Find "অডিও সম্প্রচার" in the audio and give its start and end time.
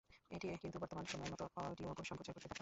1.63-2.33